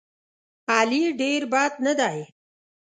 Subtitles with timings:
[0.75, 2.19] علي ډېر بد نه دی.